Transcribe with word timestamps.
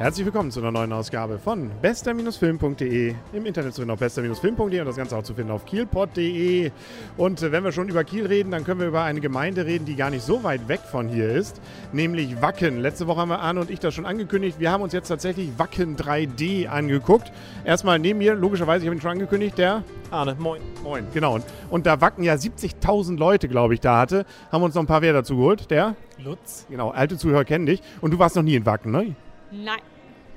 Herzlich 0.00 0.24
willkommen 0.24 0.50
zu 0.50 0.60
einer 0.60 0.72
neuen 0.72 0.94
Ausgabe 0.94 1.38
von 1.38 1.70
bester-film.de. 1.82 3.14
Im 3.34 3.44
Internet 3.44 3.74
zu 3.74 3.82
finden 3.82 3.90
auf 3.90 3.98
bester-film.de 3.98 4.80
und 4.80 4.86
das 4.86 4.96
Ganze 4.96 5.14
auch 5.14 5.22
zu 5.22 5.34
finden 5.34 5.52
auf 5.52 5.66
kielpot.de. 5.66 6.70
Und 7.18 7.42
äh, 7.42 7.52
wenn 7.52 7.64
wir 7.64 7.70
schon 7.70 7.86
über 7.86 8.02
Kiel 8.02 8.24
reden, 8.24 8.50
dann 8.50 8.64
können 8.64 8.80
wir 8.80 8.86
über 8.86 9.02
eine 9.02 9.20
Gemeinde 9.20 9.66
reden, 9.66 9.84
die 9.84 9.96
gar 9.96 10.08
nicht 10.08 10.24
so 10.24 10.42
weit 10.42 10.68
weg 10.68 10.80
von 10.90 11.10
hier 11.10 11.28
ist, 11.28 11.60
nämlich 11.92 12.40
Wacken. 12.40 12.80
Letzte 12.80 13.08
Woche 13.08 13.20
haben 13.20 13.28
wir 13.28 13.40
Arne 13.40 13.60
und 13.60 13.68
ich 13.68 13.78
das 13.78 13.92
schon 13.92 14.06
angekündigt. 14.06 14.58
Wir 14.58 14.72
haben 14.72 14.82
uns 14.82 14.94
jetzt 14.94 15.08
tatsächlich 15.08 15.50
Wacken 15.58 15.98
3D 15.98 16.66
angeguckt. 16.66 17.30
Erstmal 17.66 17.98
neben 17.98 18.20
mir, 18.20 18.34
logischerweise, 18.34 18.82
ich 18.82 18.88
habe 18.88 18.96
ihn 18.96 19.02
schon 19.02 19.10
angekündigt, 19.10 19.58
der 19.58 19.84
Arne, 20.10 20.34
moin. 20.38 20.62
Moin, 20.82 21.04
genau. 21.12 21.34
Und, 21.34 21.44
und 21.68 21.84
da 21.84 22.00
Wacken 22.00 22.24
ja 22.24 22.36
70.000 22.36 23.18
Leute, 23.18 23.48
glaube 23.48 23.74
ich, 23.74 23.80
da 23.80 23.98
hatte, 23.98 24.24
haben 24.50 24.62
wir 24.62 24.64
uns 24.64 24.74
noch 24.74 24.82
ein 24.82 24.86
paar 24.86 25.02
wer 25.02 25.12
dazu 25.12 25.36
geholt. 25.36 25.70
Der? 25.70 25.94
Lutz. 26.24 26.64
Genau, 26.70 26.88
alte 26.88 27.18
Zuhörer 27.18 27.44
kennen 27.44 27.66
dich. 27.66 27.82
Und 28.00 28.14
du 28.14 28.18
warst 28.18 28.34
noch 28.34 28.42
nie 28.42 28.54
in 28.54 28.64
Wacken, 28.64 28.92
ne? 28.92 29.14
Nein, 29.50 29.80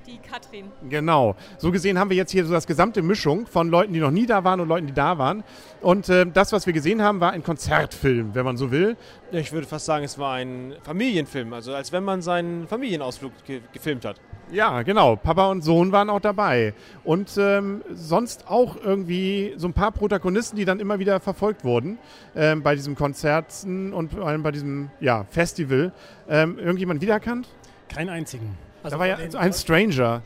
die 0.08 0.18
Katrin. 0.18 0.72
Genau. 0.90 1.36
So 1.58 1.72
gesehen 1.72 1.98
haben 1.98 2.10
wir 2.10 2.18
jetzt 2.18 2.32
hier 2.32 2.46
so 2.46 2.54
das 2.54 2.68
gesamte 2.68 3.02
Mischung 3.02 3.48
von 3.48 3.70
Leuten, 3.70 3.94
die 3.94 4.00
noch 4.00 4.12
nie 4.12 4.26
da 4.26 4.44
waren 4.44 4.60
und 4.60 4.68
Leuten, 4.68 4.88
die 4.88 4.94
da 4.94 5.18
waren. 5.18 5.44
Und 5.82 6.10
äh, 6.10 6.26
das, 6.26 6.52
was 6.52 6.66
wir 6.66 6.74
gesehen 6.74 7.02
haben, 7.02 7.20
war 7.20 7.32
ein 7.32 7.44
Konzertfilm, 7.44 8.36
wenn 8.36 8.46
man 8.46 8.58
so 8.58 8.72
will. 8.72 8.98
Ich 9.32 9.52
würde 9.52 9.68
fast 9.68 9.86
sagen, 9.86 10.04
es 10.04 10.18
war 10.18 10.34
ein 10.34 10.76
Familienfilm, 10.84 11.54
also 11.54 11.74
als 11.74 11.92
wenn 11.92 12.04
man 12.04 12.22
seinen 12.22 12.68
Familienausflug 12.68 13.32
ge 13.46 13.62
gefilmt 13.72 14.06
hat. 14.06 14.20
Ja, 14.52 14.82
genau. 14.84 15.16
Papa 15.16 15.50
und 15.50 15.64
Sohn 15.64 15.92
waren 15.92 16.10
auch 16.10 16.20
dabei. 16.20 16.74
Und 17.04 17.32
ähm, 17.38 17.82
sonst 17.92 18.48
auch 18.48 18.76
irgendwie 18.76 19.54
so 19.58 19.68
ein 19.68 19.74
paar 19.74 19.92
Protagonisten, 19.92 20.58
die 20.58 20.66
dann 20.66 20.80
immer 20.80 21.00
wieder 21.00 21.20
verfolgt 21.20 21.64
wurden 21.64 21.98
ähm, 22.36 22.62
bei 22.62 22.76
diesen 22.76 22.96
Konzerten 22.96 23.94
und 23.94 24.12
vor 24.12 24.28
allem 24.28 24.44
bei 24.44 24.52
diesem 24.52 24.92
ja, 25.00 25.26
Festival. 25.30 25.92
Ähm, 26.30 26.60
irgendjemand 26.60 27.02
wiedererkannt? 27.02 27.48
Keinen 27.88 28.10
einzigen. 28.10 28.58
Also 28.84 28.96
da 28.96 29.00
war 29.00 29.08
ja 29.08 29.16
den- 29.16 29.32
so 29.32 29.38
ein 29.38 29.54
Stranger. 29.54 30.22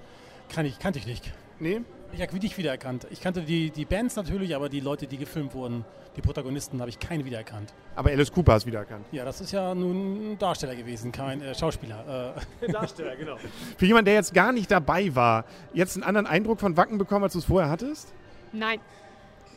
Kann 0.54 0.66
ich, 0.66 0.80
kannte 0.80 1.00
ich 1.00 1.06
nicht. 1.06 1.32
Nee? 1.60 1.82
Ich 2.14 2.22
habe 2.22 2.40
dich 2.40 2.58
wiedererkannt. 2.58 3.06
Ich 3.12 3.22
kannte 3.22 3.42
die, 3.42 3.70
die 3.70 3.86
Bands 3.86 4.16
natürlich, 4.16 4.56
aber 4.56 4.70
die 4.70 4.80
Leute, 4.80 5.08
die 5.08 5.18
gefilmt 5.18 5.54
wurden, 5.54 5.84
die 6.16 6.22
Protagonisten, 6.22 6.80
habe 6.80 6.90
ich 6.90 7.00
keine 7.00 7.26
wiedererkannt. 7.26 7.74
Aber 7.96 8.10
Alice 8.10 8.32
Cooper 8.32 8.56
ist 8.56 8.66
wiedererkannt. 8.66 9.06
Ja, 9.12 9.26
das 9.26 9.42
ist 9.42 9.52
ja 9.52 9.76
nun 9.76 10.34
ein 10.34 10.38
Darsteller 10.40 10.76
gewesen, 10.76 11.12
kein 11.12 11.42
äh, 11.42 11.54
Schauspieler. 11.54 12.34
Äh, 12.62 12.72
Darsteller, 12.72 13.16
genau. 13.18 13.36
Für 13.78 13.86
jemanden, 13.86 14.06
der 14.06 14.14
jetzt 14.16 14.34
gar 14.34 14.52
nicht 14.54 14.72
dabei 14.72 15.14
war, 15.16 15.44
jetzt 15.74 15.96
einen 15.96 16.04
anderen 16.04 16.28
Eindruck 16.28 16.60
von 16.62 16.78
Wacken 16.78 16.98
bekommen, 16.98 17.24
als 17.26 17.34
du 17.34 17.40
es 17.40 17.46
vorher 17.46 17.70
hattest? 17.70 18.14
Nein. 18.54 18.80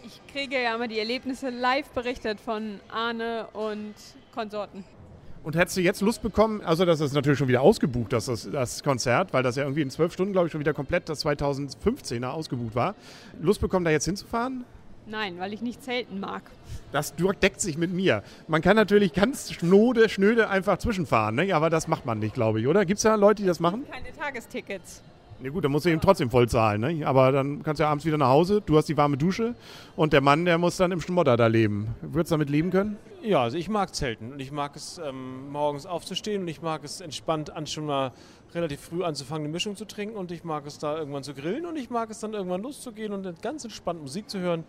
Ich 0.05 0.21
kriege 0.33 0.61
ja 0.61 0.75
immer 0.75 0.89
die 0.89 0.99
Erlebnisse 0.99 1.51
live 1.51 1.89
berichtet 1.91 2.41
von 2.41 2.81
Arne 2.91 3.47
und 3.53 3.95
Konsorten. 4.35 4.85
Und 5.43 5.57
hättest 5.57 5.77
du 5.79 5.81
jetzt 5.81 6.03
Lust 6.03 6.23
bekommen, 6.23 6.61
also 6.61 6.85
das 6.85 7.01
ist 7.01 7.15
natürlich 7.15 7.39
schon 7.39 7.49
wieder 7.49 7.63
ausgebucht, 7.63 8.13
das, 8.13 8.27
das, 8.27 8.51
das 8.51 8.83
Konzert, 8.83 9.33
weil 9.33 9.43
das 9.43 9.57
ja 9.57 9.63
irgendwie 9.63 9.81
in 9.81 9.91
zwölf 9.91 10.13
Stunden, 10.13 10.33
glaube 10.33 10.47
ich, 10.47 10.53
schon 10.53 10.61
wieder 10.61 10.75
komplett 10.75 11.09
das 11.09 11.25
2015er 11.25 12.29
ausgebucht 12.29 12.75
war. 12.75 12.95
Lust 13.41 13.61
bekommen, 13.61 13.87
da 13.87 13.91
jetzt 13.91 14.05
hinzufahren? 14.05 14.65
Nein, 15.07 15.39
weil 15.39 15.55
ich 15.55 15.63
nicht 15.63 15.83
zelten 15.83 16.21
mag. 16.21 16.43
Das 16.93 17.15
deckt 17.17 17.61
sich 17.61 17.79
mit 17.79 17.91
mir. 17.91 18.23
Man 18.49 18.61
kann 18.61 18.77
natürlich 18.77 19.15
ganz 19.15 19.51
schnode, 19.51 20.09
schnöde 20.11 20.51
einfach 20.51 20.79
zwischenfahren, 20.79 21.37
ne? 21.37 21.53
aber 21.55 21.71
das 21.71 21.89
macht 21.89 22.05
man 22.05 22.19
nicht, 22.19 22.35
glaube 22.35 22.61
ich, 22.61 22.67
oder? 22.67 22.85
Gibt 22.85 22.99
es 22.99 23.03
da 23.05 23.15
Leute, 23.15 23.43
die 23.43 23.49
das 23.49 23.61
machen? 23.61 23.85
Keine 23.91 24.15
Tagestickets. 24.15 25.03
Na 25.43 25.49
gut, 25.49 25.65
dann 25.65 25.73
musst 25.73 25.87
du 25.87 25.91
eben 25.91 26.03
trotzdem 26.03 26.29
voll 26.29 26.49
zahlen, 26.51 26.83
ne? 26.83 27.07
aber 27.07 27.33
dann 27.33 27.63
kannst 27.63 27.81
du 27.81 27.85
ja 27.85 27.91
abends 27.91 28.05
wieder 28.05 28.19
nach 28.19 28.29
Hause, 28.29 28.61
du 28.61 28.77
hast 28.77 28.91
die 28.91 28.97
warme 28.99 29.17
Dusche 29.17 29.55
und 29.97 30.13
der 30.13 30.21
Mann, 30.21 30.45
der 30.45 30.59
muss 30.59 30.77
dann 30.77 30.93
im 30.93 31.01
Schmodder 31.01 31.39
da 31.39 31.47
leben. 31.47 31.95
Würdest 32.03 32.31
du 32.31 32.35
damit 32.35 32.51
leben 32.51 32.71
können? 32.71 32.99
Ja, 33.23 33.43
also 33.43 33.57
ich 33.57 33.71
mag 33.71 33.95
Zelten 33.95 34.33
und 34.33 34.41
ich 34.41 34.53
mag 34.53 34.77
es 34.77 35.01
ähm, 35.03 35.51
morgens 35.51 35.87
aufzustehen 35.87 36.43
und 36.43 36.49
ich 36.49 36.61
mag 36.61 36.85
es 36.85 37.01
entspannt 37.01 37.57
an 37.57 37.67
schon 37.67 37.87
mal 37.87 38.13
relativ 38.55 38.81
früh 38.81 39.03
anzufangen, 39.03 39.45
eine 39.45 39.53
Mischung 39.53 39.77
zu 39.77 39.87
trinken 39.87 40.17
und 40.17 40.31
ich 40.31 40.45
mag 40.45 40.67
es 40.67 40.79
da 40.79 40.99
irgendwann 40.99 41.23
zu 41.23 41.33
grillen 41.33 41.65
und 41.65 41.77
ich 41.77 41.89
mag 41.89 42.11
es 42.11 42.21
dann 42.21 42.35
irgendwann 42.35 42.63
loszugehen 42.63 43.15
und 43.15 43.41
ganz 43.41 43.65
entspannt 43.65 44.03
Musik 44.03 44.29
zu 44.29 44.41
hören. 44.41 44.65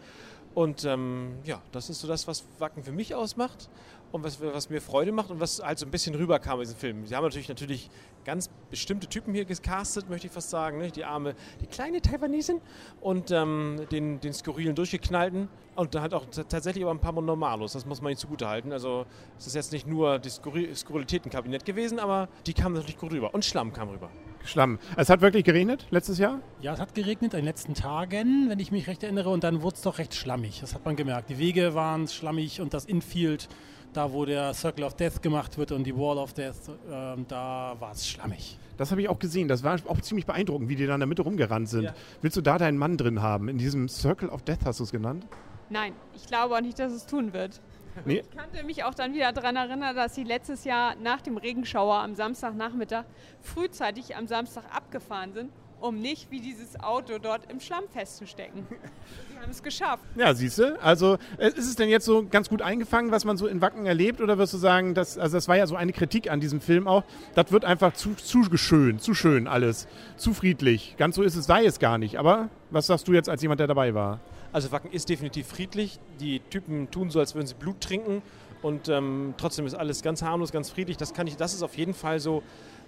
Und 0.53 0.83
ähm, 0.85 1.35
ja, 1.45 1.61
das 1.71 1.89
ist 1.89 2.01
so 2.01 2.07
das, 2.07 2.27
was 2.27 2.45
Wacken 2.59 2.83
für 2.83 2.91
mich 2.91 3.15
ausmacht 3.15 3.69
und 4.11 4.23
was, 4.23 4.41
was 4.41 4.69
mir 4.69 4.81
Freude 4.81 5.11
macht 5.11 5.29
und 5.29 5.39
was 5.39 5.63
halt 5.63 5.79
so 5.79 5.85
ein 5.85 5.91
bisschen 5.91 6.13
rüberkam 6.15 6.59
in 6.59 6.65
diesem 6.65 6.77
Film. 6.77 7.05
Sie 7.05 7.15
haben 7.15 7.23
natürlich 7.23 7.47
natürlich 7.47 7.89
ganz 8.25 8.49
bestimmte 8.69 9.07
Typen 9.07 9.33
hier 9.33 9.45
gecastet, 9.45 10.09
möchte 10.09 10.27
ich 10.27 10.33
fast 10.33 10.49
sagen. 10.49 10.77
Ne? 10.77 10.91
Die 10.91 11.05
arme, 11.05 11.35
die 11.61 11.67
kleine 11.67 12.01
Taiwanesin 12.01 12.59
und 12.99 13.31
ähm, 13.31 13.85
den, 13.91 14.19
den 14.19 14.33
skurrilen 14.33 14.75
Durchgeknallten 14.75 15.47
und 15.75 15.95
halt 15.95 16.13
auch 16.13 16.25
tatsächlich 16.25 16.83
aber 16.83 16.93
ein 16.93 16.99
paar 16.99 17.13
Normalos, 17.13 17.73
das 17.73 17.85
muss 17.85 18.01
man 18.01 18.11
ihnen 18.11 18.17
zugutehalten. 18.17 18.73
Also 18.73 19.05
es 19.37 19.47
ist 19.47 19.55
jetzt 19.55 19.71
nicht 19.71 19.87
nur 19.87 20.19
das 20.19 20.35
Skurri 20.35 20.75
Skurrilitätenkabinett 20.75 21.65
gewesen, 21.65 21.99
aber 21.99 22.27
die 22.45 22.53
kamen 22.53 22.75
natürlich 22.75 22.97
gut 22.97 23.13
rüber 23.13 23.33
und 23.33 23.45
Schlamm 23.45 23.71
kam 23.71 23.89
rüber. 23.89 24.09
Schlamm. 24.45 24.79
Es 24.97 25.09
hat 25.09 25.21
wirklich 25.21 25.43
geregnet 25.43 25.87
letztes 25.91 26.17
Jahr? 26.17 26.39
ja, 26.61 26.73
es 26.73 26.79
hat 26.79 26.95
geregnet 26.95 27.33
in 27.33 27.39
den 27.39 27.45
letzten 27.45 27.73
Tagen, 27.73 28.49
wenn 28.49 28.59
ich 28.59 28.71
mich 28.71 28.87
recht 28.87 29.03
erinnere, 29.03 29.29
und 29.29 29.43
dann 29.43 29.61
wurde 29.61 29.75
es 29.75 29.81
doch 29.81 29.97
recht 29.97 30.13
schlammig. 30.15 30.59
Das 30.61 30.73
hat 30.73 30.85
man 30.85 30.95
gemerkt. 30.95 31.29
Die 31.29 31.37
Wege 31.37 31.73
waren 31.73 32.07
schlammig 32.07 32.61
und 32.61 32.73
das 32.73 32.85
Infield, 32.85 33.47
da 33.93 34.13
wo 34.13 34.25
der 34.25 34.53
Circle 34.53 34.83
of 34.83 34.95
Death 34.95 35.21
gemacht 35.21 35.57
wird 35.57 35.71
und 35.71 35.83
die 35.83 35.95
Wall 35.95 36.17
of 36.17 36.33
Death, 36.33 36.69
ähm, 36.89 37.25
da 37.27 37.75
war 37.79 37.91
es 37.91 38.07
schlammig. 38.07 38.57
Das 38.77 38.89
habe 38.91 39.01
ich 39.01 39.09
auch 39.09 39.19
gesehen. 39.19 39.47
Das 39.47 39.63
war 39.63 39.77
auch 39.87 40.01
ziemlich 40.01 40.25
beeindruckend, 40.25 40.69
wie 40.69 40.75
die 40.75 40.87
da 40.87 40.95
in 40.95 40.99
der 41.01 41.07
Mitte 41.07 41.21
rumgerannt 41.21 41.69
sind. 41.69 41.83
Ja. 41.83 41.93
Willst 42.21 42.37
du 42.37 42.41
da 42.41 42.57
deinen 42.57 42.77
Mann 42.77 42.97
drin 42.97 43.21
haben? 43.21 43.47
In 43.47 43.57
diesem 43.57 43.87
Circle 43.89 44.29
of 44.29 44.41
Death 44.43 44.65
hast 44.65 44.79
du 44.79 44.85
es 44.85 44.91
genannt? 44.91 45.27
Nein, 45.69 45.93
ich 46.15 46.25
glaube 46.25 46.55
auch 46.55 46.61
nicht, 46.61 46.79
dass 46.79 46.91
es 46.91 47.05
tun 47.05 47.33
wird. 47.33 47.61
Nee. 48.05 48.19
Ich 48.19 48.37
kannte 48.37 48.63
mich 48.63 48.83
auch 48.83 48.93
dann 48.93 49.13
wieder 49.13 49.31
daran 49.31 49.55
erinnern, 49.55 49.95
dass 49.95 50.15
sie 50.15 50.23
letztes 50.23 50.63
Jahr 50.63 50.95
nach 50.95 51.21
dem 51.21 51.37
Regenschauer 51.37 51.95
am 51.95 52.15
Samstagnachmittag 52.15 53.05
frühzeitig 53.41 54.15
am 54.15 54.27
Samstag 54.27 54.63
abgefahren 54.73 55.33
sind, 55.33 55.51
um 55.81 55.99
nicht 55.99 56.31
wie 56.31 56.39
dieses 56.39 56.79
Auto 56.79 57.17
dort 57.17 57.51
im 57.51 57.59
Schlamm 57.59 57.83
festzustecken. 57.91 58.65
Sie 58.69 59.39
haben 59.39 59.51
es 59.51 59.63
geschafft. 59.63 60.03
Ja, 60.15 60.33
siehst 60.33 60.59
du. 60.59 60.81
Also 60.81 61.17
äh, 61.37 61.47
ist 61.47 61.67
es 61.67 61.75
denn 61.75 61.89
jetzt 61.89 62.05
so 62.05 62.25
ganz 62.29 62.49
gut 62.49 62.61
eingefangen, 62.61 63.11
was 63.11 63.25
man 63.25 63.37
so 63.37 63.47
in 63.47 63.61
Wacken 63.61 63.85
erlebt? 63.85 64.21
Oder 64.21 64.37
wirst 64.37 64.53
du 64.53 64.57
sagen, 64.57 64.93
dass, 64.93 65.17
also 65.17 65.37
das 65.37 65.47
war 65.47 65.57
ja 65.57 65.67
so 65.67 65.75
eine 65.75 65.93
Kritik 65.93 66.29
an 66.29 66.39
diesem 66.39 66.61
Film 66.61 66.87
auch, 66.87 67.03
das 67.35 67.51
wird 67.51 67.65
einfach 67.65 67.93
zu, 67.93 68.13
zu 68.13 68.43
schön, 68.57 68.99
zu 68.99 69.13
schön 69.13 69.47
alles, 69.47 69.87
zu 70.17 70.33
friedlich. 70.33 70.95
Ganz 70.97 71.15
so 71.15 71.23
ist 71.23 71.35
es, 71.35 71.45
sei 71.45 71.65
es 71.65 71.79
gar 71.79 71.97
nicht. 71.97 72.19
Aber 72.19 72.49
was 72.69 72.87
sagst 72.87 73.07
du 73.07 73.13
jetzt 73.13 73.29
als 73.29 73.41
jemand, 73.41 73.59
der 73.59 73.67
dabei 73.67 73.93
war? 73.93 74.19
Also 74.53 74.71
Wacken 74.71 74.91
ist 74.91 75.09
definitiv 75.09 75.47
friedlich. 75.47 75.99
Die 76.19 76.39
Typen 76.39 76.91
tun 76.91 77.09
so, 77.09 77.19
als 77.19 77.35
würden 77.35 77.47
sie 77.47 77.55
Blut 77.55 77.81
trinken. 77.81 78.21
Und 78.61 78.89
ähm, 78.89 79.33
trotzdem 79.37 79.65
ist 79.65 79.73
alles 79.73 80.03
ganz 80.03 80.21
harmlos, 80.21 80.51
ganz 80.51 80.69
friedlich. 80.69 80.97
Das, 80.97 81.13
kann 81.13 81.25
ich, 81.25 81.35
das 81.35 81.53
ist 81.53 81.63
auf 81.63 81.75
jeden 81.75 81.93
Fall 81.93 82.19
so. 82.19 82.43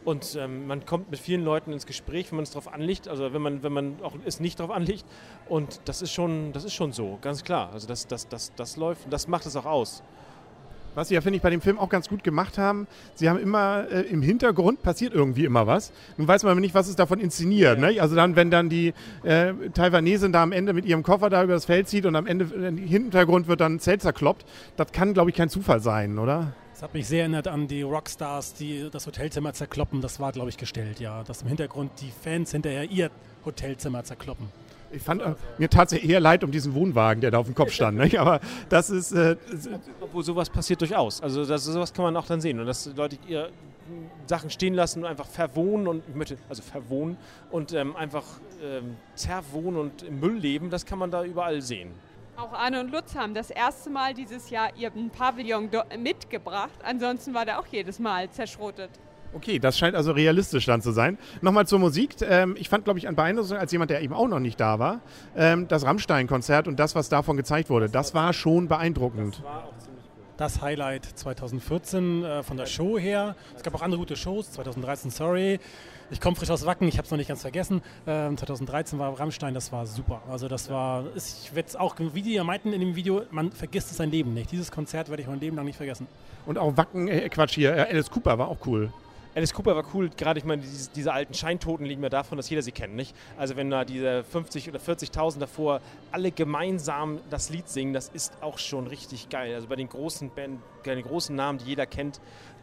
Und 0.05 0.37
ähm, 0.39 0.67
man 0.67 0.85
kommt 0.85 1.11
mit 1.11 1.19
vielen 1.19 1.43
Leuten 1.43 1.71
ins 1.71 1.85
Gespräch, 1.85 2.31
wenn 2.31 2.37
man 2.37 2.43
es 2.43 2.51
darauf 2.51 2.71
anlegt. 2.73 3.07
Also 3.07 3.33
wenn 3.33 3.41
man, 3.41 3.63
wenn 3.63 3.73
man 3.73 3.95
auch 4.01 4.13
es 4.25 4.39
nicht 4.39 4.59
darauf 4.59 4.75
anlegt. 4.75 5.05
Und 5.47 5.81
das 5.85 6.01
ist 6.01 6.11
schon, 6.11 6.51
das 6.53 6.63
ist 6.63 6.73
schon 6.73 6.91
so, 6.91 7.17
ganz 7.21 7.43
klar. 7.43 7.71
Also 7.73 7.87
das, 7.87 8.07
das, 8.07 8.27
das, 8.27 8.53
das 8.55 8.77
läuft 8.77 9.05
und 9.05 9.13
das 9.13 9.27
macht 9.27 9.45
es 9.45 9.55
auch 9.55 9.65
aus. 9.65 10.03
Was 10.95 11.07
sie 11.07 11.15
ja, 11.15 11.21
finde 11.21 11.37
ich, 11.37 11.41
bei 11.41 11.49
dem 11.49 11.61
Film 11.61 11.79
auch 11.79 11.89
ganz 11.89 12.07
gut 12.07 12.23
gemacht 12.23 12.57
haben, 12.57 12.87
sie 13.15 13.27
haben 13.27 13.39
immer 13.39 13.87
äh, 13.91 14.01
im 14.01 14.21
Hintergrund 14.21 14.83
passiert 14.83 15.13
irgendwie 15.13 15.45
immer 15.45 15.65
was. 15.65 15.91
Nun 16.17 16.27
weiß 16.27 16.43
man 16.43 16.51
aber 16.51 16.61
nicht, 16.61 16.75
was 16.75 16.87
ist 16.87 16.99
davon 16.99 17.19
inszeniert. 17.19 17.79
Ne? 17.79 17.99
Also 17.99 18.15
dann, 18.15 18.35
wenn 18.35 18.51
dann 18.51 18.69
die 18.69 18.93
äh, 19.23 19.53
Taiwanesin 19.73 20.31
da 20.31 20.43
am 20.43 20.51
Ende 20.51 20.73
mit 20.73 20.85
ihrem 20.85 21.01
Koffer 21.01 21.29
da 21.31 21.43
über 21.43 21.53
das 21.53 21.65
Feld 21.65 21.87
zieht 21.87 22.05
und 22.05 22.15
am 22.15 22.27
Ende 22.27 22.45
äh, 22.45 22.67
im 22.67 22.77
Hintergrund 22.77 23.47
wird 23.47 23.61
dann 23.61 23.75
ein 23.75 23.79
Zelt 23.79 24.03
zerkloppt, 24.03 24.45
das 24.75 24.91
kann, 24.91 25.13
glaube 25.13 25.31
ich, 25.31 25.35
kein 25.35 25.49
Zufall 25.49 25.79
sein, 25.79 26.19
oder? 26.19 26.53
Das 26.73 26.81
hat 26.81 26.93
mich 26.95 27.07
sehr 27.07 27.19
erinnert 27.19 27.47
an 27.47 27.67
die 27.67 27.83
Rockstars, 27.83 28.55
die 28.55 28.89
das 28.91 29.05
Hotelzimmer 29.05 29.53
zerkloppen. 29.53 30.01
Das 30.01 30.19
war, 30.19 30.31
glaube 30.31 30.49
ich, 30.49 30.57
gestellt, 30.57 30.99
ja. 30.99 31.23
Dass 31.23 31.43
im 31.43 31.47
Hintergrund 31.47 31.91
die 32.01 32.09
Fans 32.09 32.51
hinterher 32.51 32.89
ihr 32.89 33.11
Hotelzimmer 33.45 34.03
zerkloppen. 34.03 34.47
Ich 34.91 35.03
fand 35.03 35.21
äh, 35.21 35.35
mir 35.59 35.69
tatsächlich 35.69 36.09
eher 36.09 36.19
leid 36.19 36.43
um 36.43 36.51
diesen 36.51 36.73
Wohnwagen, 36.73 37.21
der 37.21 37.29
da 37.29 37.37
auf 37.37 37.45
dem 37.45 37.53
Kopf 37.53 37.71
stand. 37.71 37.97
Ne? 37.97 38.19
Aber 38.19 38.39
das 38.69 38.89
ist, 38.89 39.11
äh, 39.11 39.35
Obwohl 40.01 40.23
sowas 40.23 40.49
passiert 40.49 40.81
durchaus. 40.81 41.21
Also 41.21 41.45
das, 41.45 41.63
sowas 41.63 41.93
kann 41.93 42.05
man 42.05 42.17
auch 42.17 42.25
dann 42.25 42.41
sehen. 42.41 42.59
Und 42.59 42.65
dass 42.65 42.89
Leute 42.95 43.19
ihr 43.27 43.49
Sachen 44.25 44.49
stehen 44.49 44.73
lassen 44.73 45.03
und 45.03 45.05
einfach 45.05 45.27
verwohnen 45.27 45.87
und 45.87 46.03
ich 46.07 46.15
möchte, 46.15 46.37
also 46.49 46.63
verwohnen 46.63 47.17
und 47.51 47.73
ähm, 47.73 47.95
einfach 47.95 48.23
ähm, 48.63 48.95
zerwohnen 49.13 49.79
und 49.79 50.03
im 50.03 50.19
Müll 50.19 50.37
leben, 50.37 50.69
das 50.69 50.85
kann 50.85 50.97
man 50.97 51.11
da 51.11 51.23
überall 51.23 51.61
sehen. 51.61 51.91
Auch 52.35 52.53
Arne 52.53 52.79
und 52.79 52.91
Lutz 52.91 53.15
haben 53.15 53.33
das 53.33 53.51
erste 53.51 53.89
Mal 53.89 54.13
dieses 54.13 54.49
Jahr 54.49 54.75
ihren 54.75 55.09
Pavillon 55.11 55.69
mitgebracht. 55.99 56.71
Ansonsten 56.83 57.33
war 57.33 57.45
der 57.45 57.59
auch 57.59 57.67
jedes 57.67 57.99
Mal 57.99 58.29
zerschrotet. 58.31 58.89
Okay, 59.35 59.57
das 59.57 59.77
scheint 59.77 59.95
also 59.95 60.11
realistisch 60.11 60.65
dann 60.65 60.81
zu 60.81 60.91
sein. 60.91 61.17
Nochmal 61.41 61.65
zur 61.65 61.79
Musik. 61.79 62.15
Ähm, 62.21 62.55
ich 62.57 62.69
fand, 62.69 62.85
glaube 62.85 62.99
ich, 62.99 63.07
an 63.07 63.15
beeindruckend, 63.15 63.59
als 63.59 63.71
jemand, 63.71 63.89
der 63.89 64.01
eben 64.01 64.13
auch 64.13 64.27
noch 64.27 64.39
nicht 64.39 64.59
da 64.59 64.77
war, 64.77 65.01
ähm, 65.35 65.67
das 65.67 65.85
Rammstein-Konzert 65.85 66.67
und 66.67 66.79
das, 66.79 66.93
was 66.93 67.09
davon 67.09 67.35
gezeigt 67.35 67.69
wurde. 67.69 67.89
Das 67.89 68.13
war 68.13 68.33
schon 68.33 68.67
beeindruckend. 68.67 69.41
Das 70.43 70.61
Highlight 70.61 71.05
2014 71.05 72.21
äh, 72.25 72.43
von 72.43 72.57
der 72.57 72.65
Show 72.65 72.99
her. 72.99 73.37
Es 73.55 73.63
gab 73.63 73.73
auch 73.75 73.81
andere 73.81 73.97
gute 73.97 74.17
Shows. 74.17 74.51
2013, 74.51 75.09
sorry. 75.09 75.57
Ich 76.11 76.19
komme 76.19 76.35
frisch 76.35 76.49
aus 76.49 76.65
Wacken, 76.65 76.85
ich 76.85 76.97
habe 76.97 77.05
es 77.05 77.11
noch 77.11 77.17
nicht 77.17 77.29
ganz 77.29 77.43
vergessen. 77.43 77.81
Ähm, 78.05 78.35
2013 78.35 78.99
war 78.99 79.17
Rammstein, 79.17 79.53
das 79.53 79.71
war 79.71 79.85
super. 79.85 80.21
Also 80.29 80.49
das 80.49 80.69
war, 80.69 81.05
ich 81.15 81.55
werde 81.55 81.69
es 81.69 81.77
auch, 81.77 81.95
wie 81.97 82.21
die 82.21 82.33
ja 82.33 82.43
meinten 82.43 82.73
in 82.73 82.81
dem 82.81 82.97
Video, 82.97 83.21
man 83.31 83.53
vergisst 83.53 83.95
sein 83.95 84.11
Leben 84.11 84.33
nicht. 84.33 84.51
Dieses 84.51 84.69
Konzert 84.69 85.07
werde 85.07 85.21
ich 85.21 85.29
mein 85.29 85.39
Leben 85.39 85.55
lang 85.55 85.65
nicht 85.65 85.77
vergessen. 85.77 86.07
Und 86.45 86.57
auch 86.57 86.75
Wacken, 86.75 87.07
äh, 87.07 87.29
Quatsch 87.29 87.55
hier, 87.55 87.73
äh, 87.73 87.93
Alice 87.93 88.11
Cooper 88.11 88.37
war 88.37 88.49
auch 88.49 88.57
cool. 88.65 88.91
Alice 89.35 89.53
Cooper 89.53 89.75
war 89.75 89.83
cool, 89.93 90.09
gerade 90.15 90.39
ich 90.39 90.45
meine, 90.45 90.61
diese, 90.61 90.89
diese, 90.91 91.11
alten 91.11 91.33
Scheintoten 91.33 91.85
liegen 91.85 92.01
mir 92.01 92.09
davon, 92.09 92.37
dass 92.37 92.49
jeder 92.49 92.61
sie 92.61 92.71
kennt, 92.71 92.95
nicht? 92.95 93.15
Also 93.37 93.55
wenn 93.55 93.69
da 93.69 93.83
diese 93.83 94.23
50 94.23 94.69
oder 94.69 94.79
40.000 94.79 95.39
davor 95.39 95.81
alle 96.11 96.31
gemeinsam 96.31 97.19
das 97.29 97.49
Lied 97.49 97.67
singen, 97.67 97.93
das 97.93 98.09
ist 98.09 98.33
auch 98.41 98.59
schon 98.59 98.87
richtig 98.87 99.29
geil. 99.29 99.55
Also 99.55 99.67
bei 99.67 99.75
den 99.75 99.89
großen 99.89 100.29
Band, 100.29 100.59
bei 100.85 100.95
den 100.95 101.03
großen 101.03 101.35
Namen, 101.35 101.57
die 101.57 101.65
jeder 101.65 101.85
kennt, 101.87 102.21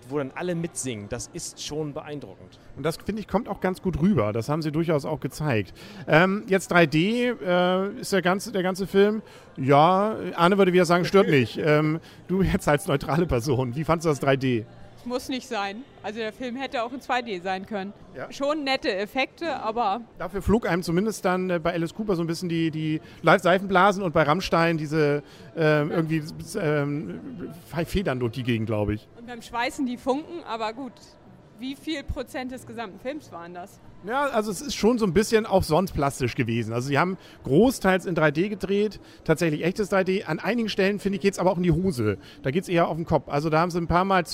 wo 0.08 0.18
dann 0.18 0.32
alle 0.34 0.54
mitsingen, 0.54 1.08
das 1.08 1.28
ist 1.32 1.62
schon 1.62 1.92
beeindruckend. 1.92 2.58
Und 2.76 2.84
das, 2.84 2.96
finde 2.96 3.20
ich, 3.20 3.28
kommt 3.28 3.48
auch 3.48 3.60
ganz 3.60 3.82
gut 3.82 4.00
rüber. 4.00 4.32
Das 4.32 4.48
haben 4.48 4.62
sie 4.62 4.72
durchaus 4.72 5.04
auch 5.04 5.20
gezeigt. 5.20 5.74
Ähm, 6.06 6.44
jetzt 6.46 6.72
3D 6.72 7.36
äh, 7.40 8.00
ist 8.00 8.12
der 8.12 8.22
ganze, 8.22 8.52
der 8.52 8.62
ganze 8.62 8.86
Film. 8.86 9.22
Ja, 9.56 10.16
Arne 10.36 10.56
würde 10.56 10.72
wieder 10.72 10.84
sagen, 10.84 11.04
stört 11.04 11.28
nicht. 11.28 11.58
Ähm, 11.58 12.00
du 12.28 12.42
jetzt 12.42 12.68
als 12.68 12.86
neutrale 12.86 13.26
Person, 13.26 13.74
wie 13.76 13.84
fandest 13.84 14.06
du 14.06 14.10
das 14.10 14.22
3D? 14.22 14.64
Muss 15.04 15.28
nicht 15.28 15.48
sein. 15.48 15.84
Also 16.02 16.18
der 16.18 16.32
Film 16.32 16.56
hätte 16.56 16.82
auch 16.82 16.92
in 16.92 17.00
2D 17.00 17.42
sein 17.42 17.66
können. 17.66 17.92
Ja. 18.16 18.30
Schon 18.32 18.64
nette 18.64 18.94
Effekte, 18.94 19.60
aber. 19.60 20.02
Dafür 20.18 20.42
flog 20.42 20.68
einem 20.68 20.82
zumindest 20.82 21.24
dann 21.24 21.48
äh, 21.50 21.58
bei 21.58 21.72
Alice 21.72 21.94
Cooper 21.94 22.16
so 22.16 22.22
ein 22.22 22.26
bisschen 22.26 22.48
die, 22.48 22.70
die 22.70 23.00
Seifenblasen 23.22 24.02
und 24.02 24.12
bei 24.12 24.22
Rammstein 24.22 24.76
diese 24.78 25.22
äh, 25.56 25.82
irgendwie 25.82 26.22
äh, 26.58 27.84
Federn 27.84 28.20
durch 28.20 28.32
die 28.32 28.42
Gegend, 28.42 28.66
glaube 28.66 28.94
ich. 28.94 29.08
Und 29.18 29.26
beim 29.26 29.42
Schweißen 29.42 29.86
die 29.86 29.96
Funken, 29.96 30.42
aber 30.44 30.72
gut. 30.72 30.92
Wie 31.60 31.74
viel 31.74 32.02
Prozent 32.02 32.52
des 32.52 32.66
gesamten 32.66 32.98
Films 33.00 33.30
waren 33.32 33.52
das? 33.52 33.78
Ja, 34.06 34.22
also 34.28 34.50
es 34.50 34.62
ist 34.62 34.74
schon 34.74 34.96
so 34.96 35.04
ein 35.04 35.12
bisschen 35.12 35.44
auch 35.44 35.62
sonst 35.62 35.92
plastisch 35.92 36.34
gewesen. 36.34 36.72
Also 36.72 36.88
sie 36.88 36.98
haben 36.98 37.18
großteils 37.44 38.06
in 38.06 38.16
3D 38.16 38.48
gedreht, 38.48 38.98
tatsächlich 39.24 39.62
echtes 39.62 39.92
3D. 39.92 40.24
An 40.24 40.38
einigen 40.38 40.70
Stellen, 40.70 40.98
finde 40.98 41.16
ich, 41.16 41.22
geht 41.22 41.34
es 41.34 41.38
aber 41.38 41.50
auch 41.50 41.58
in 41.58 41.62
die 41.62 41.70
Hose. 41.70 42.16
Da 42.42 42.50
geht 42.50 42.62
es 42.62 42.70
eher 42.70 42.88
auf 42.88 42.96
den 42.96 43.04
Kopf. 43.04 43.28
Also 43.28 43.50
da 43.50 43.60
haben 43.60 43.70
sie 43.70 43.76
ein 43.76 43.88
paar 43.88 44.06
Mal, 44.06 44.24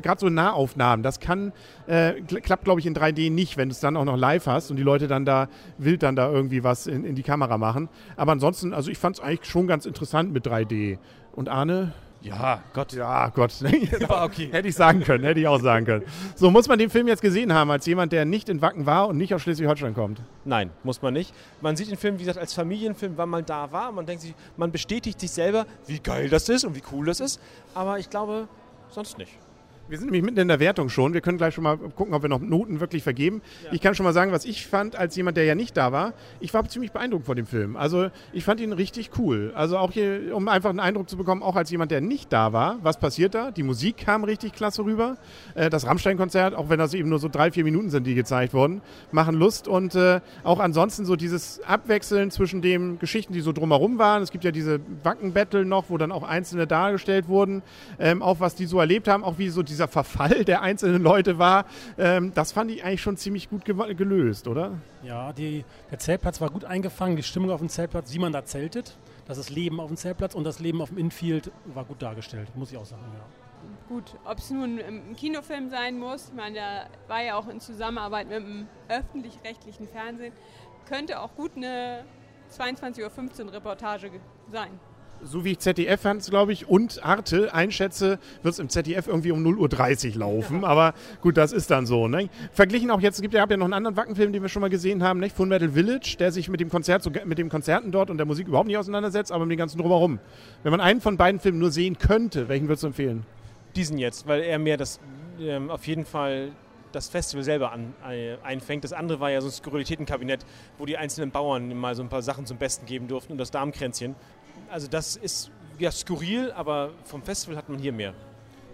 gerade 0.00 0.20
so 0.20 0.28
Nahaufnahmen, 0.28 1.02
das 1.02 1.18
kann, 1.18 1.52
äh, 1.88 2.20
klappt 2.22 2.62
glaube 2.62 2.78
ich 2.78 2.86
in 2.86 2.94
3D 2.94 3.32
nicht, 3.32 3.56
wenn 3.56 3.68
du 3.68 3.72
es 3.72 3.80
dann 3.80 3.96
auch 3.96 4.04
noch 4.04 4.16
live 4.16 4.46
hast 4.46 4.70
und 4.70 4.76
die 4.76 4.84
Leute 4.84 5.08
dann 5.08 5.24
da 5.24 5.48
wild 5.78 6.04
dann 6.04 6.14
da 6.14 6.30
irgendwie 6.30 6.62
was 6.62 6.86
in, 6.86 7.04
in 7.04 7.16
die 7.16 7.24
Kamera 7.24 7.58
machen. 7.58 7.88
Aber 8.16 8.30
ansonsten, 8.30 8.72
also 8.72 8.92
ich 8.92 8.98
fand 8.98 9.16
es 9.16 9.22
eigentlich 9.22 9.50
schon 9.50 9.66
ganz 9.66 9.86
interessant 9.86 10.32
mit 10.32 10.46
3D. 10.46 10.98
Und 11.32 11.48
Arne? 11.48 11.94
Ja, 12.22 12.62
Gott. 12.72 12.92
Ja, 12.92 13.28
Gott. 13.28 13.52
War 14.08 14.24
okay. 14.24 14.48
hätte 14.50 14.68
ich 14.68 14.74
sagen 14.74 15.04
können, 15.04 15.24
hätte 15.24 15.40
ich 15.40 15.46
auch 15.46 15.60
sagen 15.60 15.86
können. 15.86 16.04
So, 16.34 16.50
muss 16.50 16.66
man 16.66 16.78
den 16.78 16.90
Film 16.90 17.06
jetzt 17.08 17.22
gesehen 17.22 17.52
haben, 17.52 17.70
als 17.70 17.86
jemand, 17.86 18.12
der 18.12 18.24
nicht 18.24 18.48
in 18.48 18.60
Wacken 18.62 18.86
war 18.86 19.08
und 19.08 19.16
nicht 19.16 19.32
aus 19.34 19.42
Schleswig-Holstein 19.42 19.94
kommt? 19.94 20.20
Nein, 20.44 20.70
muss 20.82 21.02
man 21.02 21.14
nicht. 21.14 21.32
Man 21.60 21.76
sieht 21.76 21.90
den 21.90 21.96
Film, 21.96 22.16
wie 22.16 22.20
gesagt, 22.20 22.38
als 22.38 22.52
Familienfilm, 22.52 23.16
weil 23.16 23.26
man 23.26 23.44
da 23.44 23.70
war. 23.70 23.92
Man 23.92 24.06
denkt 24.06 24.22
sich, 24.22 24.34
man 24.56 24.72
bestätigt 24.72 25.20
sich 25.20 25.30
selber, 25.30 25.66
wie 25.86 26.00
geil 26.00 26.28
das 26.28 26.48
ist 26.48 26.64
und 26.64 26.74
wie 26.74 26.82
cool 26.92 27.06
das 27.06 27.20
ist. 27.20 27.40
Aber 27.74 27.98
ich 27.98 28.10
glaube, 28.10 28.48
sonst 28.90 29.18
nicht. 29.18 29.38
Wir 29.88 29.98
sind 29.98 30.06
nämlich 30.06 30.24
mitten 30.24 30.40
in 30.40 30.48
der 30.48 30.58
Wertung 30.58 30.88
schon. 30.88 31.14
Wir 31.14 31.20
können 31.20 31.38
gleich 31.38 31.54
schon 31.54 31.62
mal 31.62 31.76
gucken, 31.76 32.12
ob 32.12 32.22
wir 32.22 32.28
noch 32.28 32.40
Noten 32.40 32.80
wirklich 32.80 33.04
vergeben. 33.04 33.40
Ja. 33.64 33.72
Ich 33.72 33.80
kann 33.80 33.94
schon 33.94 34.02
mal 34.02 34.12
sagen, 34.12 34.32
was 34.32 34.44
ich 34.44 34.66
fand, 34.66 34.96
als 34.96 35.14
jemand, 35.14 35.36
der 35.36 35.44
ja 35.44 35.54
nicht 35.54 35.76
da 35.76 35.92
war. 35.92 36.12
Ich 36.40 36.52
war 36.52 36.68
ziemlich 36.68 36.90
beeindruckt 36.90 37.24
von 37.24 37.36
dem 37.36 37.46
Film. 37.46 37.76
Also 37.76 38.08
ich 38.32 38.44
fand 38.44 38.60
ihn 38.60 38.72
richtig 38.72 39.10
cool. 39.16 39.52
Also 39.54 39.78
auch 39.78 39.92
hier, 39.92 40.34
um 40.34 40.48
einfach 40.48 40.70
einen 40.70 40.80
Eindruck 40.80 41.08
zu 41.08 41.16
bekommen, 41.16 41.40
auch 41.40 41.54
als 41.54 41.70
jemand, 41.70 41.92
der 41.92 42.00
nicht 42.00 42.32
da 42.32 42.52
war, 42.52 42.78
was 42.82 42.98
passiert 42.98 43.36
da? 43.36 43.52
Die 43.52 43.62
Musik 43.62 43.98
kam 43.98 44.24
richtig 44.24 44.54
klasse 44.54 44.84
rüber. 44.84 45.18
Äh, 45.54 45.70
das 45.70 45.86
Rammstein-Konzert, 45.86 46.56
auch 46.56 46.68
wenn 46.68 46.80
das 46.80 46.92
eben 46.92 47.08
nur 47.08 47.20
so 47.20 47.28
drei, 47.28 47.52
vier 47.52 47.62
Minuten 47.62 47.90
sind, 47.90 48.08
die 48.08 48.16
gezeigt 48.16 48.54
wurden, 48.54 48.82
machen 49.12 49.36
Lust. 49.36 49.68
Und 49.68 49.94
äh, 49.94 50.20
auch 50.42 50.58
ansonsten 50.58 51.04
so 51.04 51.14
dieses 51.14 51.62
Abwechseln 51.62 52.32
zwischen 52.32 52.60
den 52.60 52.98
Geschichten, 52.98 53.32
die 53.32 53.40
so 53.40 53.52
drumherum 53.52 53.98
waren. 53.98 54.20
Es 54.20 54.32
gibt 54.32 54.42
ja 54.42 54.50
diese 54.50 54.80
Wacken-Battle 55.04 55.64
noch, 55.64 55.90
wo 55.90 55.96
dann 55.96 56.10
auch 56.10 56.24
Einzelne 56.24 56.66
dargestellt 56.66 57.28
wurden. 57.28 57.62
Ähm, 58.00 58.20
auch 58.20 58.40
was 58.40 58.56
die 58.56 58.66
so 58.66 58.80
erlebt 58.80 59.06
haben, 59.06 59.22
auch 59.22 59.38
wie 59.38 59.48
so 59.48 59.62
die 59.62 59.75
dieser 59.76 59.88
Verfall 59.88 60.44
der 60.44 60.62
einzelnen 60.62 61.02
Leute 61.02 61.38
war, 61.38 61.66
ähm, 61.98 62.32
das 62.34 62.52
fand 62.52 62.70
ich 62.70 62.82
eigentlich 62.82 63.02
schon 63.02 63.16
ziemlich 63.16 63.50
gut 63.50 63.64
ge 63.64 63.76
gelöst, 63.94 64.48
oder? 64.48 64.72
Ja, 65.02 65.32
die, 65.32 65.64
der 65.90 65.98
Zeltplatz 65.98 66.40
war 66.40 66.50
gut 66.50 66.64
eingefangen, 66.64 67.16
die 67.16 67.22
Stimmung 67.22 67.50
auf 67.50 67.60
dem 67.60 67.68
Zeltplatz, 67.68 68.12
wie 68.14 68.18
man 68.18 68.32
da 68.32 68.44
zeltet, 68.44 68.96
das 69.26 69.38
ist 69.38 69.50
Leben 69.50 69.80
auf 69.80 69.88
dem 69.88 69.96
Zeltplatz 69.96 70.34
und 70.34 70.44
das 70.44 70.60
Leben 70.60 70.80
auf 70.80 70.88
dem 70.88 70.98
Infield 70.98 71.50
war 71.66 71.84
gut 71.84 72.00
dargestellt, 72.00 72.48
muss 72.54 72.72
ich 72.72 72.78
auch 72.78 72.86
sagen, 72.86 73.02
ja. 73.14 73.24
Gut, 73.88 74.16
ob 74.24 74.38
es 74.38 74.50
nun 74.50 74.78
ein 74.78 75.14
Kinofilm 75.16 75.68
sein 75.70 75.98
muss, 75.98 76.28
ich 76.28 76.34
meine, 76.34 76.54
der 76.54 76.86
war 77.08 77.22
ja 77.22 77.36
auch 77.36 77.48
in 77.48 77.60
Zusammenarbeit 77.60 78.28
mit 78.28 78.38
dem 78.38 78.66
öffentlich-rechtlichen 78.88 79.88
Fernsehen, 79.88 80.32
könnte 80.88 81.20
auch 81.20 81.34
gut 81.34 81.52
eine 81.56 82.04
22.15 82.50 83.44
Uhr 83.44 83.52
Reportage 83.52 84.10
sein 84.50 84.78
so 85.22 85.44
wie 85.44 85.52
ich 85.52 85.58
ZDF 85.58 86.00
fand, 86.00 86.24
glaube 86.24 86.52
ich, 86.52 86.68
und 86.68 87.04
Arte 87.04 87.52
einschätze, 87.54 88.18
wird 88.42 88.52
es 88.52 88.58
im 88.58 88.68
ZDF 88.68 89.06
irgendwie 89.06 89.32
um 89.32 89.44
0.30 89.44 90.12
Uhr 90.12 90.20
laufen. 90.20 90.62
Ja. 90.62 90.68
Aber 90.68 90.94
gut, 91.20 91.36
das 91.36 91.52
ist 91.52 91.70
dann 91.70 91.86
so. 91.86 92.08
Ne? 92.08 92.28
Verglichen 92.52 92.90
auch 92.90 93.00
jetzt, 93.00 93.16
es 93.16 93.22
gibt 93.22 93.34
ja, 93.34 93.46
ja 93.48 93.56
noch 93.56 93.64
einen 93.64 93.74
anderen 93.74 93.96
Wackenfilm, 93.96 94.32
den 94.32 94.42
wir 94.42 94.48
schon 94.48 94.60
mal 94.60 94.70
gesehen 94.70 95.02
haben, 95.02 95.20
nicht? 95.20 95.36
Full 95.36 95.46
Metal 95.46 95.70
Village, 95.70 96.16
der 96.18 96.32
sich 96.32 96.48
mit 96.48 96.60
dem 96.60 96.70
Konzert, 96.70 97.02
so, 97.02 97.10
mit 97.24 97.38
den 97.38 97.48
Konzerten 97.48 97.92
dort 97.92 98.10
und 98.10 98.18
der 98.18 98.26
Musik 98.26 98.48
überhaupt 98.48 98.68
nicht 98.68 98.78
auseinandersetzt, 98.78 99.32
aber 99.32 99.46
mit 99.46 99.56
dem 99.56 99.58
ganzen 99.58 99.78
Drumherum. 99.78 100.18
Wenn 100.62 100.70
man 100.70 100.80
einen 100.80 101.00
von 101.00 101.16
beiden 101.16 101.40
Filmen 101.40 101.58
nur 101.58 101.70
sehen 101.70 101.98
könnte, 101.98 102.48
welchen 102.48 102.68
würdest 102.68 102.84
du 102.84 102.88
empfehlen? 102.88 103.24
Diesen 103.74 103.98
jetzt, 103.98 104.26
weil 104.26 104.42
er 104.42 104.58
mehr 104.58 104.76
das 104.76 105.00
ähm, 105.40 105.70
auf 105.70 105.86
jeden 105.86 106.04
Fall 106.04 106.50
das 106.92 107.08
Festival 107.08 107.44
selber 107.44 107.72
an, 107.72 107.92
äh, 108.08 108.36
einfängt. 108.42 108.84
Das 108.84 108.92
andere 108.92 109.20
war 109.20 109.30
ja 109.30 109.40
so 109.40 109.48
ein 109.48 109.52
Skurrilitätenkabinett, 109.52 110.46
wo 110.78 110.86
die 110.86 110.96
einzelnen 110.96 111.30
Bauern 111.30 111.76
mal 111.76 111.94
so 111.94 112.02
ein 112.02 112.08
paar 112.08 112.22
Sachen 112.22 112.46
zum 112.46 112.56
Besten 112.56 112.86
geben 112.86 113.06
durften 113.06 113.32
und 113.32 113.38
das 113.38 113.50
Darmkränzchen 113.50 114.14
also 114.70 114.88
das 114.88 115.16
ist 115.16 115.50
ja 115.78 115.90
skurril, 115.90 116.52
aber 116.52 116.90
vom 117.04 117.22
Festival 117.22 117.56
hat 117.56 117.68
man 117.68 117.78
hier 117.78 117.92
mehr. 117.92 118.14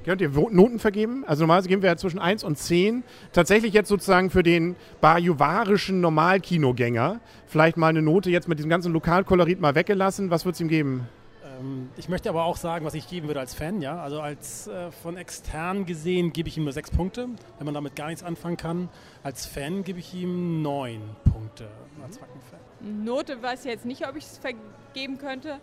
Könnt 0.04 0.20
ihr 0.20 0.30
Noten 0.30 0.80
vergeben? 0.80 1.24
Also 1.26 1.42
normalerweise 1.42 1.68
geben 1.68 1.82
wir 1.82 1.90
ja 1.90 1.96
zwischen 1.96 2.18
1 2.18 2.42
und 2.42 2.58
10. 2.58 3.04
Tatsächlich 3.32 3.72
jetzt 3.72 3.88
sozusagen 3.88 4.30
für 4.30 4.42
den 4.42 4.74
bajuwarischen 5.00 6.00
Normalkinogänger 6.00 7.20
vielleicht 7.46 7.76
mal 7.76 7.88
eine 7.88 8.02
Note 8.02 8.28
jetzt 8.30 8.48
mit 8.48 8.58
diesem 8.58 8.68
ganzen 8.68 8.92
Lokalkolorit 8.92 9.60
mal 9.60 9.76
weggelassen. 9.76 10.30
Was 10.30 10.44
wird 10.44 10.56
es 10.56 10.60
ihm 10.60 10.68
geben? 10.68 11.06
Ähm, 11.62 11.90
ich 11.96 12.08
möchte 12.08 12.28
aber 12.28 12.44
auch 12.44 12.56
sagen, 12.56 12.84
was 12.84 12.94
ich 12.94 13.08
geben 13.08 13.28
würde 13.28 13.40
als 13.40 13.54
Fan. 13.54 13.80
Ja? 13.80 14.02
Also 14.02 14.20
als 14.20 14.66
äh, 14.68 14.90
von 14.90 15.16
extern 15.16 15.86
gesehen 15.86 16.32
gebe 16.32 16.48
ich 16.48 16.56
ihm 16.56 16.64
nur 16.64 16.72
6 16.72 16.90
Punkte, 16.90 17.28
wenn 17.58 17.64
man 17.64 17.74
damit 17.74 17.96
gar 17.96 18.08
nichts 18.08 18.22
anfangen 18.22 18.56
kann. 18.56 18.88
Als 19.22 19.46
Fan 19.46 19.84
gebe 19.84 19.98
ich 19.98 20.14
ihm 20.14 20.62
9 20.62 21.00
Punkte 21.24 21.68
als 22.02 22.20
Wackenfan. 22.20 23.04
Note 23.04 23.42
weiß 23.42 23.64
ich 23.64 23.70
jetzt 23.70 23.84
nicht, 23.84 24.06
ob 24.06 24.16
ich 24.16 24.24
es 24.24 24.38
vergeben 24.38 25.18
könnte. 25.18 25.58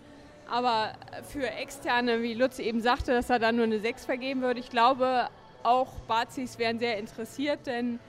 Aber 0.50 0.94
für 1.28 1.48
Externe, 1.48 2.24
wie 2.24 2.34
Lutz 2.34 2.58
eben 2.60 2.82
sagte, 2.82 3.12
dass 3.12 3.30
er 3.30 3.40
da 3.40 3.52
nur 3.52 3.66
eine 3.66 3.80
6 3.80 4.06
vergeben 4.06 4.42
würde, 4.42 4.60
ich 4.60 4.70
glaube, 4.70 5.28
auch 5.62 5.92
Bazis 6.08 6.58
wären 6.58 6.80
sehr 6.80 6.98
interessiert, 6.98 7.68
denn 7.68 8.00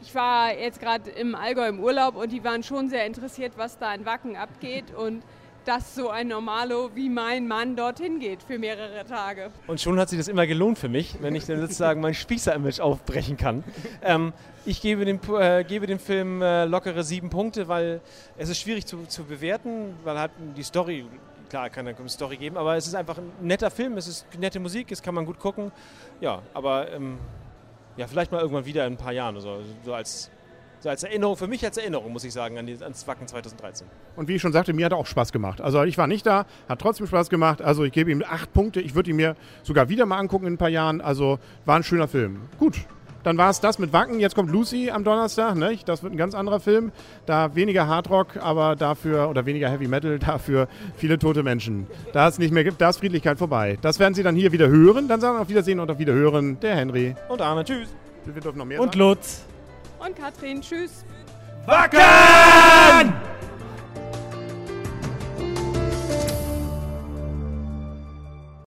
ich 0.00 0.14
war 0.14 0.54
jetzt 0.54 0.80
gerade 0.80 1.10
im 1.10 1.34
Allgäu 1.34 1.68
im 1.68 1.80
Urlaub 1.80 2.16
und 2.16 2.32
die 2.32 2.42
waren 2.42 2.62
schon 2.62 2.88
sehr 2.88 3.04
interessiert, 3.04 3.54
was 3.56 3.76
da 3.78 3.92
in 3.92 4.06
Wacken 4.06 4.36
abgeht 4.36 4.94
und 4.94 5.22
dass 5.64 5.94
so 5.94 6.08
ein 6.08 6.28
Normalo 6.28 6.90
wie 6.94 7.08
mein 7.08 7.46
Mann 7.46 7.76
dorthin 7.76 8.18
geht 8.18 8.42
für 8.42 8.58
mehrere 8.58 9.04
Tage. 9.04 9.50
Und 9.66 9.80
schon 9.80 9.98
hat 9.98 10.08
sich 10.08 10.18
das 10.18 10.28
immer 10.28 10.46
gelohnt 10.46 10.78
für 10.78 10.88
mich, 10.88 11.16
wenn 11.20 11.34
ich 11.34 11.46
dann 11.46 11.60
sozusagen 11.60 12.00
mein 12.00 12.14
Spießer-Image 12.14 12.80
aufbrechen 12.80 13.36
kann. 13.36 13.64
Ähm, 14.02 14.32
ich 14.64 14.80
gebe 14.80 15.04
dem, 15.04 15.20
äh, 15.38 15.64
gebe 15.64 15.86
dem 15.86 15.98
Film 15.98 16.42
äh, 16.42 16.64
lockere 16.64 17.02
sieben 17.04 17.30
Punkte, 17.30 17.68
weil 17.68 18.00
es 18.36 18.48
ist 18.48 18.58
schwierig 18.58 18.86
zu, 18.86 19.04
zu 19.06 19.24
bewerten, 19.24 19.94
weil 20.04 20.18
halt 20.18 20.32
die 20.56 20.62
Story 20.62 21.06
klar, 21.50 21.68
kann 21.68 21.86
eine 21.86 22.08
Story 22.08 22.36
geben, 22.36 22.56
aber 22.56 22.76
es 22.76 22.86
ist 22.86 22.94
einfach 22.94 23.18
ein 23.18 23.30
netter 23.40 23.70
Film, 23.70 23.96
es 23.98 24.06
ist 24.06 24.26
nette 24.38 24.60
Musik, 24.60 24.90
es 24.92 25.02
kann 25.02 25.14
man 25.14 25.26
gut 25.26 25.38
gucken. 25.38 25.70
Ja, 26.20 26.40
aber 26.54 26.90
ähm, 26.92 27.18
ja, 27.96 28.06
vielleicht 28.06 28.32
mal 28.32 28.40
irgendwann 28.40 28.64
wieder 28.64 28.86
in 28.86 28.94
ein 28.94 28.96
paar 28.96 29.12
Jahren 29.12 29.34
oder 29.34 29.42
so, 29.42 29.60
so 29.84 29.94
als 29.94 30.30
so 30.80 30.88
als 30.88 31.02
Erinnerung, 31.02 31.36
für 31.36 31.46
mich 31.46 31.64
als 31.64 31.76
Erinnerung, 31.76 32.12
muss 32.12 32.24
ich 32.24 32.32
sagen, 32.32 32.58
an 32.58 32.66
die, 32.66 32.76
ans 32.82 33.06
Wacken 33.06 33.28
2013. 33.28 33.86
Und 34.16 34.28
wie 34.28 34.36
ich 34.36 34.42
schon 34.42 34.52
sagte, 34.52 34.72
mir 34.72 34.86
hat 34.86 34.92
er 34.92 34.98
auch 34.98 35.06
Spaß 35.06 35.30
gemacht. 35.30 35.60
Also 35.60 35.82
ich 35.84 35.98
war 35.98 36.06
nicht 36.06 36.26
da, 36.26 36.46
hat 36.68 36.80
trotzdem 36.80 37.06
Spaß 37.06 37.28
gemacht. 37.28 37.60
Also 37.62 37.84
ich 37.84 37.92
gebe 37.92 38.10
ihm 38.10 38.24
acht 38.26 38.52
Punkte. 38.52 38.80
Ich 38.80 38.94
würde 38.94 39.10
ihn 39.10 39.16
mir 39.16 39.36
sogar 39.62 39.88
wieder 39.88 40.06
mal 40.06 40.18
angucken 40.18 40.46
in 40.46 40.54
ein 40.54 40.58
paar 40.58 40.68
Jahren. 40.70 41.00
Also 41.00 41.38
war 41.66 41.76
ein 41.76 41.82
schöner 41.82 42.08
Film. 42.08 42.40
Gut, 42.58 42.80
dann 43.22 43.36
war 43.36 43.50
es 43.50 43.60
das 43.60 43.78
mit 43.78 43.92
Wacken. 43.92 44.20
Jetzt 44.20 44.34
kommt 44.34 44.50
Lucy 44.50 44.90
am 44.90 45.04
Donnerstag. 45.04 45.54
Ne? 45.56 45.76
Das 45.84 46.02
wird 46.02 46.14
ein 46.14 46.16
ganz 46.16 46.34
anderer 46.34 46.60
Film. 46.60 46.92
Da 47.26 47.54
weniger 47.54 47.86
Hardrock, 47.86 48.38
aber 48.38 48.76
dafür, 48.76 49.28
oder 49.28 49.44
weniger 49.44 49.68
Heavy 49.68 49.86
Metal, 49.86 50.18
dafür 50.20 50.68
viele 50.96 51.18
tote 51.18 51.42
Menschen. 51.42 51.86
Da 52.12 52.28
es 52.28 52.38
nicht 52.38 52.52
mehr 52.52 52.64
gibt, 52.64 52.80
da 52.80 52.88
ist 52.88 52.98
Friedlichkeit 52.98 53.38
vorbei. 53.38 53.78
Das 53.82 53.98
werden 53.98 54.14
Sie 54.14 54.22
dann 54.22 54.34
hier 54.34 54.52
wieder 54.52 54.68
hören. 54.68 55.08
Dann 55.08 55.20
sagen 55.20 55.36
wir 55.36 55.42
auf 55.42 55.48
Wiedersehen 55.48 55.80
und 55.80 55.90
auf 55.90 55.98
Wiederhören. 55.98 56.58
Der 56.60 56.76
Henry. 56.76 57.14
Und 57.28 57.42
Arne. 57.42 57.64
Tschüss. 57.64 57.88
Wir 58.24 58.40
dürfen 58.40 58.58
noch 58.58 58.64
mehr 58.64 58.80
Und 58.80 58.94
sagen. 58.94 58.98
Lutz. 58.98 59.44
Und 60.04 60.16
Katrin. 60.16 60.60
Tschüss. 60.62 61.04
Wacken! 61.66 63.29